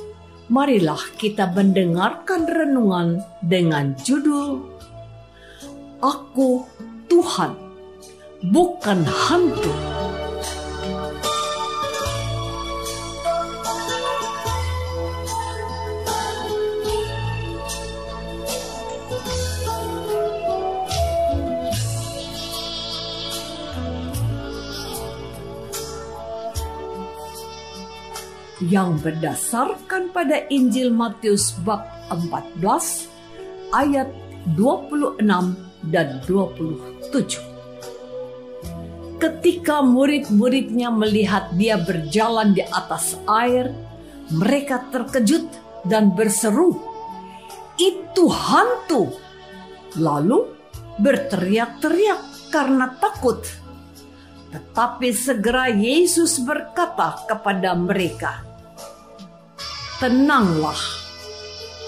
marilah 0.51 0.99
kita 1.15 1.47
mendengarkan 1.55 2.43
renungan 2.43 3.23
dengan 3.39 3.95
judul 4.03 4.67
Aku 6.01 6.65
Tuhan, 7.05 7.53
bukan 8.49 9.05
hantu. 9.05 9.90
Yang 28.71 28.95
berdasarkan 29.03 30.15
pada 30.15 30.47
Injil 30.47 30.95
Matius 30.95 31.51
bab 31.67 31.83
14 32.07 32.63
ayat 33.75 34.07
26 34.55 35.19
dan 35.91 36.23
27. 36.23 37.51
Ketika 39.19 39.83
murid-muridnya 39.83 40.87
melihat 40.89 41.51
dia 41.59 41.75
berjalan 41.77 42.55
di 42.55 42.63
atas 42.63 43.19
air, 43.27 43.69
mereka 44.31 44.87
terkejut 44.87 45.51
dan 45.85 46.15
berseru, 46.15 46.73
"Itu 47.75 48.31
hantu!" 48.31 49.11
Lalu 49.99 50.47
berteriak-teriak 51.03 52.49
karena 52.49 52.95
takut. 52.97 53.43
Tetapi 54.49 55.11
segera 55.11 55.67
Yesus 55.67 56.39
berkata 56.41 57.27
kepada 57.27 57.75
mereka, 57.75 58.50
Tenanglah, 60.01 60.81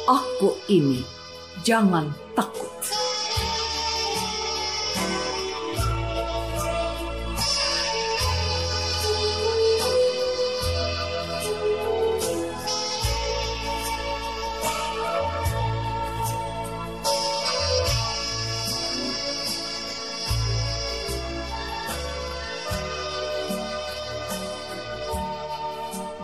aku 0.06 0.54
ini, 0.70 1.02
jangan 1.66 2.14
takut. 2.38 2.70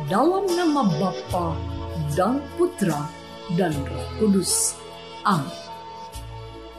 Dalam 0.06 0.45
nama 0.53 0.85
Bapa 1.01 1.69
dan 2.19 2.44
Putra 2.59 3.07
dan 3.56 3.72
Roh 3.88 4.07
Kudus. 4.19 4.75
Amin. 5.24 5.56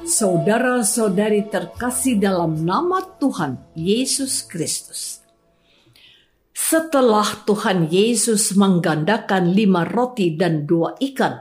Saudara-saudari 0.04 1.48
terkasih 1.48 2.20
dalam 2.20 2.60
nama 2.60 3.00
Tuhan 3.16 3.56
Yesus 3.72 4.44
Kristus. 4.44 5.24
Setelah 6.52 7.24
Tuhan 7.48 7.88
Yesus 7.88 8.52
menggandakan 8.52 9.56
lima 9.56 9.88
roti 9.88 10.36
dan 10.36 10.68
dua 10.68 10.92
ikan 11.00 11.40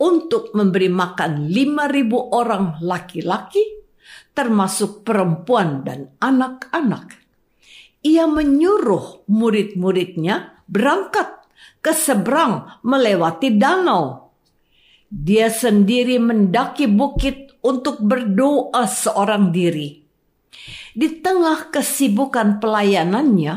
untuk 0.00 0.56
memberi 0.56 0.88
makan 0.88 1.52
lima 1.52 1.92
ribu 1.92 2.32
orang 2.32 2.80
laki-laki, 2.80 3.84
termasuk 4.32 5.04
perempuan 5.04 5.84
dan 5.84 6.08
anak-anak, 6.24 7.20
ia 8.00 8.24
menyuruh 8.24 9.28
murid-muridnya 9.28 10.64
berangkat 10.64 11.45
ke 11.80 11.94
seberang 11.94 12.82
melewati 12.82 13.54
danau. 13.54 14.34
Dia 15.06 15.48
sendiri 15.48 16.18
mendaki 16.18 16.90
bukit 16.90 17.54
untuk 17.62 18.02
berdoa 18.02 18.84
seorang 18.86 19.54
diri. 19.54 20.02
Di 20.96 21.20
tengah 21.20 21.70
kesibukan 21.70 22.58
pelayanannya, 22.58 23.54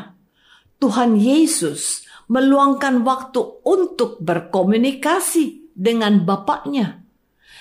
Tuhan 0.78 1.18
Yesus 1.18 2.06
meluangkan 2.30 3.02
waktu 3.02 3.42
untuk 3.66 4.22
berkomunikasi 4.22 5.74
dengan 5.74 6.28
Bapaknya. 6.28 7.02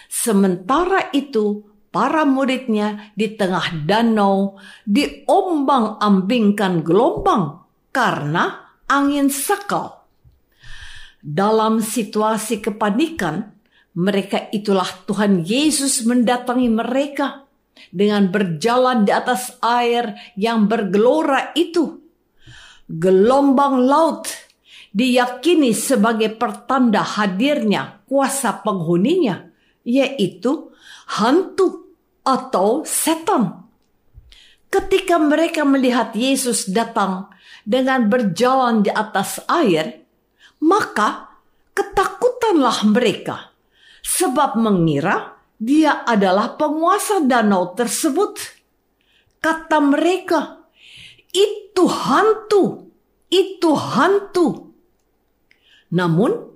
Sementara 0.09 1.09
itu, 1.15 1.65
para 1.89 2.29
muridnya 2.29 3.13
di 3.17 3.33
tengah 3.33 3.73
danau 3.89 4.61
diombang-ambingkan 4.85 6.85
gelombang 6.85 7.65
karena 7.91 8.77
angin 8.87 9.33
sekal. 9.33 9.98
Dalam 11.19 11.83
situasi 11.83 12.63
kepanikan, 12.63 13.51
mereka 13.99 14.47
itulah 14.55 14.87
Tuhan 15.11 15.43
Yesus 15.43 16.07
mendatangi 16.07 16.71
mereka 16.71 17.49
dengan 17.91 18.31
berjalan 18.31 19.03
di 19.03 19.11
atas 19.11 19.59
air 19.59 20.15
yang 20.39 20.71
bergelora 20.71 21.51
itu. 21.59 21.99
Gelombang 22.87 23.83
laut 23.83 24.31
diyakini 24.95 25.75
sebagai 25.75 26.33
pertanda 26.39 27.03
hadirnya 27.03 28.07
kuasa 28.07 28.63
penghuninya, 28.63 29.51
yaitu 29.83 30.71
hantu 31.19 31.93
atau 32.23 32.87
setan. 32.87 33.67
Ketika 34.69 35.17
mereka 35.17 35.65
melihat 35.65 36.13
Yesus 36.13 36.69
datang 36.69 37.33
dengan 37.65 38.07
berjalan 38.07 38.85
di 38.85 38.93
atas 38.93 39.41
air, 39.49 40.08
maka 40.63 41.39
ketakutanlah 41.75 42.87
mereka, 42.91 43.55
sebab 44.03 44.59
mengira 44.59 45.39
dia 45.59 46.07
adalah 46.07 46.55
penguasa 46.55 47.23
danau 47.23 47.75
tersebut. 47.75 48.39
Kata 49.39 49.79
mereka, 49.83 50.67
"Itu 51.31 51.87
hantu, 51.87 52.91
itu 53.31 53.71
hantu." 53.75 54.75
Namun, 55.95 56.55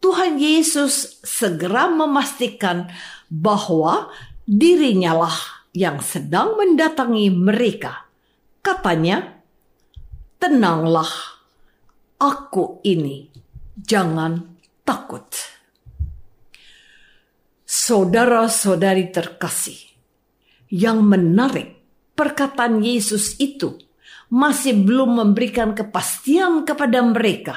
Tuhan 0.00 0.36
Yesus 0.36 1.24
segera 1.24 1.88
memastikan 1.88 2.92
bahwa 3.32 4.12
dirinya 4.44 5.24
lah 5.24 5.38
yang 5.72 6.04
sedang 6.04 6.60
mendatangi 6.60 7.32
mereka. 7.32 8.04
Katanya, 8.60 9.40
"Tenanglah, 10.36 11.33
aku 12.18 12.80
ini, 12.86 13.30
jangan 13.78 14.58
takut." 14.86 15.26
Saudara-saudari 17.64 19.10
terkasih, 19.10 19.80
yang 20.70 21.02
menarik 21.02 21.80
perkataan 22.14 22.80
Yesus 22.80 23.36
itu 23.42 23.76
masih 24.30 24.82
belum 24.82 25.20
memberikan 25.20 25.74
kepastian 25.76 26.66
kepada 26.66 27.02
mereka. 27.02 27.54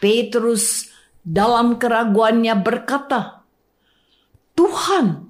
Petrus 0.00 0.90
dalam 1.24 1.80
keraguannya 1.80 2.52
berkata, 2.60 3.44
"Tuhan, 4.52 5.24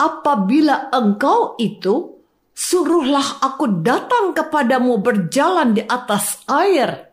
apabila 0.00 0.88
Engkau 0.88 1.58
itu, 1.60 2.16
suruhlah 2.56 3.44
aku 3.44 3.84
datang 3.84 4.32
kepadamu 4.32 5.00
berjalan 5.04 5.76
di 5.76 5.82
atas 5.84 6.40
air." 6.48 7.07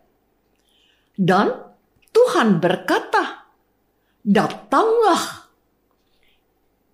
Dan 1.15 1.51
Tuhan 2.11 2.59
berkata, 2.59 3.47
"Datanglah." 4.23 5.47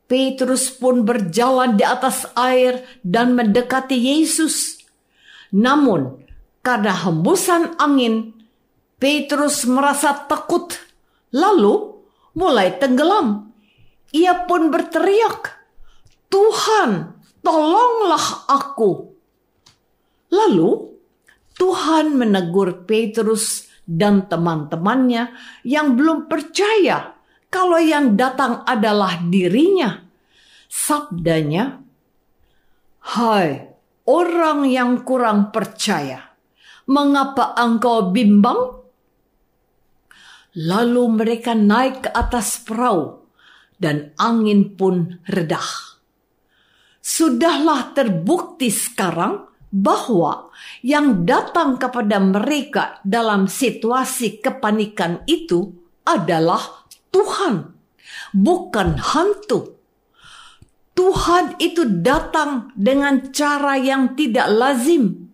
Petrus 0.05 0.69
pun 0.75 1.07
berjalan 1.07 1.79
di 1.79 1.87
atas 1.87 2.27
air 2.35 2.83
dan 3.01 3.31
mendekati 3.31 3.95
Yesus. 3.95 4.83
Namun, 5.55 6.21
karena 6.59 6.91
hembusan 6.91 7.79
angin, 7.79 8.35
Petrus 8.99 9.63
merasa 9.65 10.13
takut, 10.27 10.75
lalu 11.31 12.03
mulai 12.35 12.75
tenggelam. 12.75 13.49
Ia 14.11 14.45
pun 14.45 14.67
berteriak, 14.67 15.47
"Tuhan, 16.27 17.15
tolonglah 17.39 18.51
aku!" 18.51 19.15
Lalu 20.27 20.91
Tuhan 21.55 22.19
menegur 22.19 22.83
Petrus 22.83 23.70
dan 23.91 24.31
teman-temannya 24.31 25.35
yang 25.67 25.99
belum 25.99 26.31
percaya 26.31 27.19
kalau 27.51 27.75
yang 27.83 28.15
datang 28.15 28.63
adalah 28.63 29.19
dirinya. 29.19 30.07
Sabdanya, 30.71 31.83
Hai 33.01 33.67
orang 34.07 34.63
yang 34.71 35.03
kurang 35.03 35.51
percaya, 35.51 36.31
mengapa 36.87 37.51
engkau 37.59 38.15
bimbang? 38.15 38.79
Lalu 40.55 41.03
mereka 41.11 41.51
naik 41.51 42.07
ke 42.07 42.09
atas 42.15 42.63
perahu 42.63 43.19
dan 43.75 44.15
angin 44.15 44.79
pun 44.79 45.19
redah. 45.27 45.99
Sudahlah 47.03 47.91
terbukti 47.91 48.71
sekarang 48.71 49.50
bahwa 49.71 50.51
yang 50.83 51.23
datang 51.23 51.79
kepada 51.79 52.19
mereka 52.19 52.99
dalam 53.07 53.47
situasi 53.47 54.43
kepanikan 54.43 55.23
itu 55.25 55.71
adalah 56.03 56.85
Tuhan, 57.09 57.71
bukan 58.35 58.99
hantu. 58.99 59.79
Tuhan 60.91 61.55
itu 61.63 61.87
datang 62.03 62.75
dengan 62.75 63.31
cara 63.31 63.79
yang 63.79 64.13
tidak 64.19 64.51
lazim. 64.51 65.31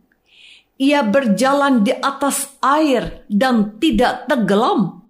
Ia 0.78 1.02
berjalan 1.02 1.82
di 1.82 1.90
atas 1.90 2.54
air 2.62 3.26
dan 3.26 3.82
tidak 3.82 4.30
tenggelam. 4.30 5.02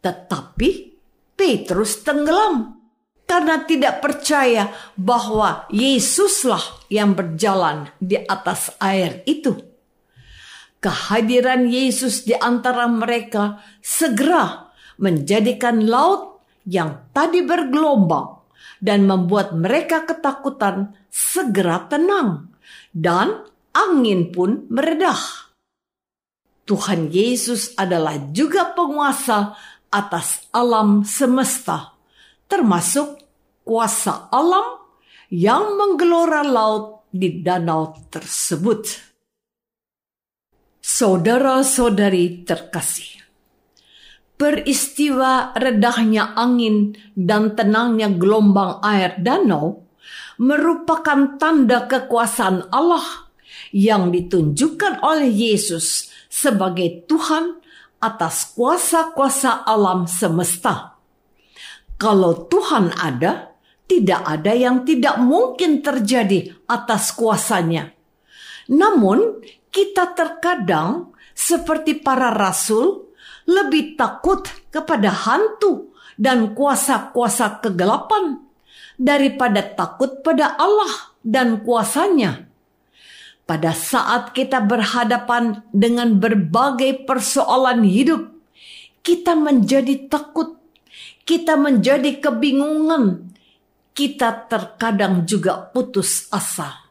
Tetapi 0.00 0.68
Petrus 1.36 2.00
tenggelam 2.00 2.75
karena 3.26 3.66
tidak 3.66 3.98
percaya 4.00 4.70
bahwa 4.94 5.66
Yesuslah 5.68 6.86
yang 6.88 7.18
berjalan 7.18 7.90
di 7.98 8.16
atas 8.22 8.70
air 8.78 9.26
itu. 9.26 9.58
Kehadiran 10.78 11.66
Yesus 11.66 12.22
di 12.22 12.38
antara 12.38 12.86
mereka 12.86 13.58
segera 13.82 14.70
menjadikan 15.02 15.82
laut 15.84 16.46
yang 16.62 17.10
tadi 17.10 17.42
bergelombang 17.42 18.46
dan 18.78 19.02
membuat 19.08 19.50
mereka 19.56 20.06
ketakutan 20.06 20.94
segera 21.10 21.90
tenang 21.90 22.54
dan 22.94 23.42
angin 23.74 24.30
pun 24.30 24.70
meredah. 24.70 25.46
Tuhan 26.66 27.14
Yesus 27.14 27.74
adalah 27.78 28.18
juga 28.34 28.74
penguasa 28.74 29.54
atas 29.90 30.50
alam 30.50 31.06
semesta, 31.06 31.95
termasuk 32.46 33.20
kuasa 33.66 34.30
alam 34.30 34.82
yang 35.30 35.74
menggelora 35.74 36.46
laut 36.46 37.10
di 37.10 37.42
danau 37.42 37.94
tersebut. 38.10 39.06
Saudara-saudari 40.86 42.46
terkasih, 42.46 43.26
peristiwa 44.38 45.50
redahnya 45.58 46.38
angin 46.38 46.94
dan 47.18 47.58
tenangnya 47.58 48.06
gelombang 48.14 48.78
air 48.86 49.18
danau 49.18 49.82
merupakan 50.38 51.40
tanda 51.40 51.90
kekuasaan 51.90 52.70
Allah 52.70 53.26
yang 53.74 54.14
ditunjukkan 54.14 55.02
oleh 55.02 55.26
Yesus 55.26 56.12
sebagai 56.30 57.08
Tuhan 57.10 57.58
atas 57.98 58.54
kuasa-kuasa 58.54 59.66
alam 59.66 60.04
semesta. 60.06 60.95
Kalau 61.96 62.44
Tuhan 62.52 62.92
ada, 62.92 63.56
tidak 63.88 64.20
ada 64.26 64.52
yang 64.52 64.84
tidak 64.84 65.16
mungkin 65.16 65.80
terjadi 65.80 66.52
atas 66.68 67.14
kuasanya. 67.16 67.94
Namun, 68.68 69.40
kita 69.72 70.12
terkadang 70.12 71.16
seperti 71.32 72.00
para 72.00 72.32
rasul 72.32 73.12
lebih 73.46 73.94
takut 73.94 74.44
kepada 74.68 75.08
hantu 75.08 75.94
dan 76.18 76.52
kuasa-kuasa 76.56 77.62
kegelapan 77.62 78.42
daripada 78.98 79.62
takut 79.62 80.24
pada 80.24 80.56
Allah 80.56 81.14
dan 81.22 81.62
kuasanya. 81.62 82.48
Pada 83.46 83.70
saat 83.70 84.34
kita 84.34 84.58
berhadapan 84.58 85.62
dengan 85.70 86.18
berbagai 86.18 87.06
persoalan 87.06 87.86
hidup, 87.86 88.34
kita 89.06 89.38
menjadi 89.38 90.10
takut, 90.10 90.55
kita 91.26 91.58
menjadi 91.58 92.22
kebingungan, 92.22 93.34
kita 93.90 94.46
terkadang 94.46 95.26
juga 95.26 95.66
putus 95.74 96.30
asa. 96.30 96.86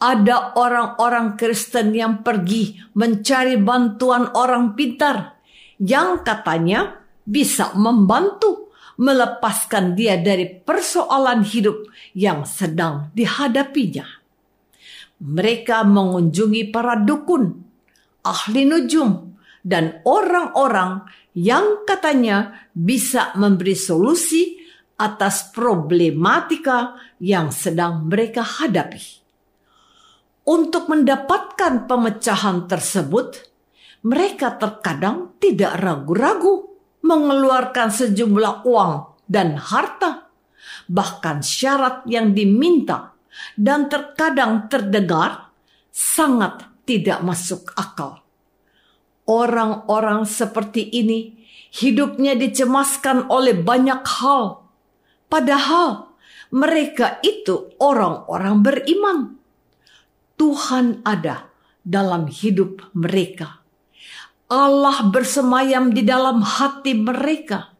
Ada 0.00 0.56
orang-orang 0.56 1.36
Kristen 1.36 1.92
yang 1.92 2.24
pergi 2.24 2.78
mencari 2.96 3.60
bantuan 3.60 4.32
orang 4.32 4.72
pintar 4.72 5.36
yang 5.82 6.24
katanya 6.24 7.04
bisa 7.26 7.76
membantu 7.76 8.72
melepaskan 8.96 9.96
dia 9.96 10.16
dari 10.16 10.48
persoalan 10.48 11.44
hidup 11.44 11.88
yang 12.16 12.48
sedang 12.48 13.12
dihadapinya. 13.12 14.04
Mereka 15.20 15.84
mengunjungi 15.84 16.72
para 16.72 16.96
dukun, 16.96 17.60
ahli 18.24 18.64
nujum, 18.64 19.36
dan 19.60 20.00
orang-orang 20.08 21.04
yang 21.36 21.86
katanya 21.86 22.66
bisa 22.74 23.34
memberi 23.38 23.78
solusi 23.78 24.58
atas 25.00 25.48
problematika 25.54 26.98
yang 27.22 27.48
sedang 27.48 28.04
mereka 28.04 28.44
hadapi. 28.44 29.00
Untuk 30.44 30.90
mendapatkan 30.90 31.88
pemecahan 31.88 32.66
tersebut, 32.68 33.48
mereka 34.04 34.56
terkadang 34.56 35.36
tidak 35.40 35.76
ragu-ragu 35.80 36.68
mengeluarkan 37.04 37.88
sejumlah 37.88 38.64
uang 38.68 38.92
dan 39.24 39.56
harta, 39.56 40.28
bahkan 40.88 41.40
syarat 41.40 42.04
yang 42.08 42.36
diminta, 42.36 43.16
dan 43.56 43.88
terkadang 43.88 44.68
terdengar 44.68 45.52
sangat 45.92 46.66
tidak 46.84 47.20
masuk 47.24 47.72
akal. 47.76 48.19
Orang-orang 49.30 50.26
seperti 50.26 50.90
ini 50.90 51.38
hidupnya 51.70 52.34
dicemaskan 52.34 53.30
oleh 53.30 53.54
banyak 53.54 54.02
hal, 54.02 54.66
padahal 55.30 56.10
mereka 56.50 57.22
itu 57.22 57.70
orang-orang 57.78 58.58
beriman. 58.58 59.18
Tuhan 60.34 61.06
ada 61.06 61.46
dalam 61.86 62.26
hidup 62.26 62.90
mereka 62.90 63.60
Allah 64.50 65.06
bersemayam 65.06 65.94
di 65.94 66.02
dalam 66.02 66.42
hati 66.42 66.98
mereka. 66.98 67.70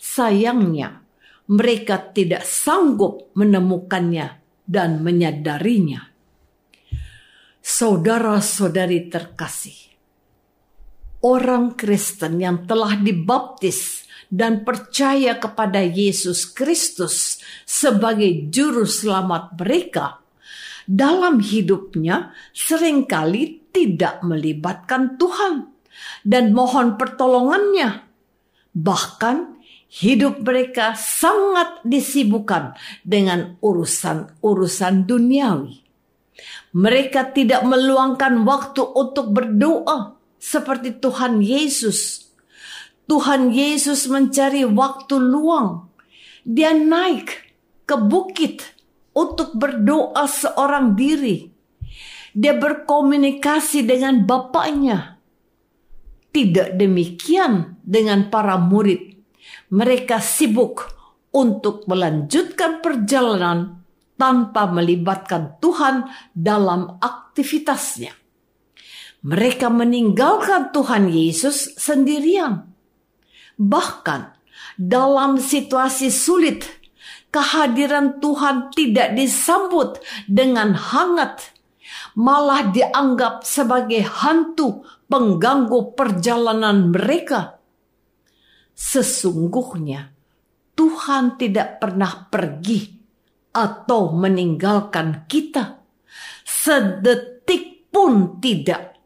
Sayangnya, 0.00 1.04
mereka 1.52 2.00
tidak 2.16 2.48
sanggup 2.48 3.28
menemukannya 3.36 4.40
dan 4.64 5.04
menyadarinya. 5.04 6.08
Saudara-saudari 7.60 9.12
terkasih, 9.12 9.91
orang 11.22 11.78
Kristen 11.78 12.42
yang 12.42 12.66
telah 12.66 12.98
dibaptis 12.98 14.02
dan 14.32 14.66
percaya 14.66 15.38
kepada 15.38 15.78
Yesus 15.78 16.50
Kristus 16.50 17.38
sebagai 17.62 18.50
juru 18.50 18.88
selamat 18.88 19.54
mereka, 19.60 20.24
dalam 20.88 21.38
hidupnya 21.38 22.34
sering 22.50 23.06
kali 23.06 23.62
tidak 23.70 24.20
melibatkan 24.26 25.16
Tuhan 25.16 25.70
dan 26.26 26.50
mohon 26.52 26.98
pertolongannya. 26.98 28.08
Bahkan 28.72 29.36
hidup 29.92 30.40
mereka 30.40 30.96
sangat 30.96 31.84
disibukkan 31.84 32.72
dengan 33.04 33.60
urusan-urusan 33.60 35.04
duniawi. 35.04 35.84
Mereka 36.72 37.36
tidak 37.36 37.60
meluangkan 37.68 38.40
waktu 38.48 38.80
untuk 38.80 39.36
berdoa 39.36 40.21
seperti 40.42 40.98
Tuhan 40.98 41.38
Yesus. 41.38 42.26
Tuhan 43.06 43.54
Yesus 43.54 44.10
mencari 44.10 44.66
waktu 44.66 45.22
luang. 45.22 45.94
Dia 46.42 46.74
naik 46.74 47.54
ke 47.86 47.94
bukit 47.94 48.66
untuk 49.14 49.54
berdoa 49.54 50.26
seorang 50.26 50.98
diri. 50.98 51.46
Dia 52.34 52.58
berkomunikasi 52.58 53.86
dengan 53.86 54.26
Bapaknya. 54.26 55.22
Tidak 56.32 56.74
demikian 56.74 57.78
dengan 57.84 58.32
para 58.32 58.56
murid. 58.58 59.14
Mereka 59.68 60.18
sibuk 60.18 60.88
untuk 61.30 61.84
melanjutkan 61.86 62.80
perjalanan 62.80 63.84
tanpa 64.16 64.64
melibatkan 64.64 65.60
Tuhan 65.60 66.08
dalam 66.32 66.96
aktivitasnya. 67.04 68.21
Mereka 69.22 69.70
meninggalkan 69.70 70.74
Tuhan 70.74 71.06
Yesus 71.06 71.78
sendirian. 71.78 72.66
Bahkan 73.54 74.22
dalam 74.74 75.38
situasi 75.38 76.10
sulit, 76.10 76.66
kehadiran 77.30 78.18
Tuhan 78.18 78.74
tidak 78.74 79.14
disambut 79.14 80.02
dengan 80.26 80.74
hangat, 80.74 81.54
malah 82.18 82.74
dianggap 82.74 83.46
sebagai 83.46 84.02
hantu 84.02 84.82
pengganggu 85.06 85.94
perjalanan 85.94 86.90
mereka. 86.90 87.62
Sesungguhnya 88.74 90.10
Tuhan 90.74 91.38
tidak 91.38 91.78
pernah 91.78 92.26
pergi 92.26 92.90
atau 93.52 94.16
meninggalkan 94.16 95.28
kita. 95.28 95.84
Sedetik 96.42 97.92
pun 97.92 98.40
tidak. 98.40 99.01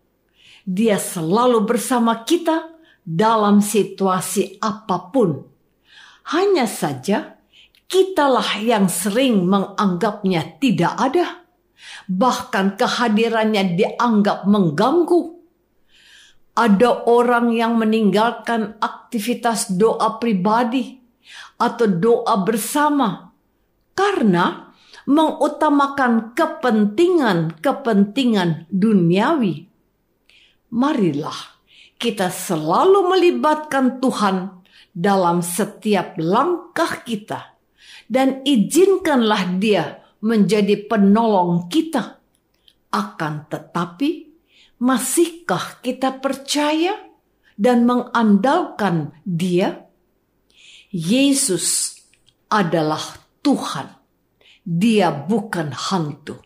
Dia 0.66 0.98
selalu 0.98 1.62
bersama 1.62 2.26
kita 2.26 2.74
dalam 3.06 3.62
situasi 3.62 4.58
apa 4.58 5.14
pun. 5.14 5.38
Hanya 6.34 6.66
saja 6.66 7.38
kitalah 7.86 8.58
yang 8.58 8.90
sering 8.90 9.46
menganggapnya 9.46 10.58
tidak 10.58 10.98
ada. 10.98 11.46
Bahkan 12.10 12.74
kehadirannya 12.74 13.78
dianggap 13.78 14.50
mengganggu 14.50 15.36
ada 16.56 17.04
orang 17.04 17.52
yang 17.52 17.76
meninggalkan 17.76 18.80
aktivitas 18.80 19.76
doa 19.76 20.16
pribadi 20.16 21.04
atau 21.60 21.84
doa 21.84 22.40
bersama 22.40 23.36
karena 23.92 24.72
mengutamakan 25.04 26.32
kepentingan-kepentingan 26.32 28.72
duniawi. 28.72 29.68
Marilah 30.76 31.56
kita 31.96 32.28
selalu 32.28 33.16
melibatkan 33.16 33.96
Tuhan 33.96 34.60
dalam 34.92 35.40
setiap 35.40 36.20
langkah 36.20 37.00
kita 37.00 37.56
dan 38.12 38.44
izinkanlah 38.44 39.56
Dia 39.56 40.04
menjadi 40.20 40.84
penolong 40.84 41.72
kita. 41.72 42.20
Akan 42.92 43.48
tetapi, 43.48 44.26
Masihkah 44.76 45.80
kita 45.80 46.20
percaya 46.20 47.00
dan 47.56 47.88
mengandalkan 47.88 49.16
Dia? 49.24 49.88
Yesus 50.92 51.96
adalah 52.52 53.00
Tuhan. 53.40 53.88
Dia 54.60 55.08
bukan 55.08 55.72
hantu. 55.72 56.45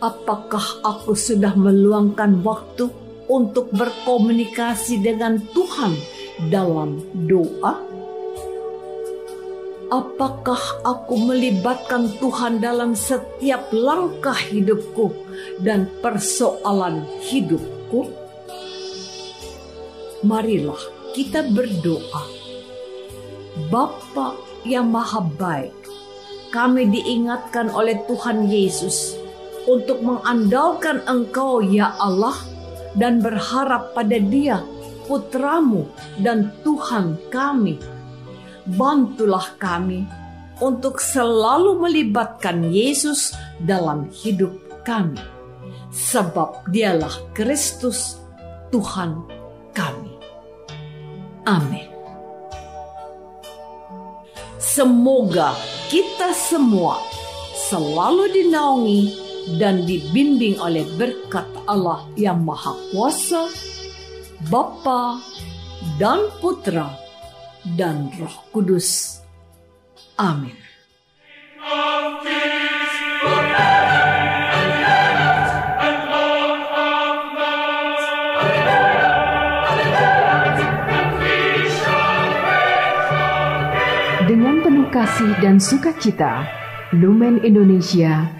Apakah 0.00 0.80
aku 0.80 1.12
sudah 1.12 1.52
meluangkan 1.54 2.40
waktu 2.40 2.88
untuk 3.28 3.70
berkomunikasi 3.70 5.04
dengan 5.04 5.38
Tuhan 5.52 5.92
dalam 6.48 7.04
doa? 7.28 7.92
Apakah 9.90 10.86
aku 10.86 11.14
melibatkan 11.18 12.14
Tuhan 12.22 12.62
dalam 12.62 12.94
setiap 12.94 13.74
langkah 13.74 14.38
hidupku 14.38 15.12
dan 15.60 15.90
persoalan 16.00 17.04
hidupku? 17.26 18.08
Marilah 20.22 20.78
kita 21.12 21.42
berdoa. 21.50 22.22
Bapa 23.66 24.38
yang 24.62 24.94
maha 24.94 25.26
baik, 25.26 25.74
kami 26.54 26.86
diingatkan 26.86 27.66
oleh 27.74 27.98
Tuhan 28.06 28.46
Yesus 28.46 29.19
untuk 29.68 30.00
mengandalkan 30.00 31.04
Engkau, 31.04 31.60
ya 31.60 31.92
Allah, 32.00 32.36
dan 32.96 33.20
berharap 33.20 33.92
pada 33.92 34.16
Dia, 34.16 34.62
Putramu 35.04 35.90
dan 36.22 36.54
Tuhan 36.62 37.18
kami. 37.34 37.76
Bantulah 38.78 39.58
kami 39.58 40.06
untuk 40.62 41.00
selalu 41.02 41.80
melibatkan 41.82 42.68
Yesus 42.70 43.34
dalam 43.58 44.06
hidup 44.12 44.54
kami, 44.86 45.18
sebab 45.90 46.68
Dialah 46.70 47.34
Kristus, 47.34 48.20
Tuhan 48.70 49.24
kami. 49.74 50.14
Amin. 51.48 51.88
Semoga 54.60 55.56
kita 55.90 56.30
semua 56.30 57.02
selalu 57.66 58.30
dinaungi 58.30 59.29
dan 59.56 59.88
dibimbing 59.88 60.60
oleh 60.60 60.84
berkat 60.98 61.46
Allah 61.64 62.04
yang 62.18 62.44
Maha 62.44 62.76
Kuasa, 62.92 63.48
Bapa 64.52 65.20
dan 65.96 66.28
Putra 66.40 66.92
dan 67.76 68.12
Roh 68.16 68.36
Kudus. 68.52 69.20
Amin. 70.20 70.56
Dengan 84.30 84.62
penuh 84.62 84.86
kasih 84.94 85.32
dan 85.42 85.58
sukacita, 85.58 86.46
Lumen 86.94 87.42
Indonesia 87.42 88.39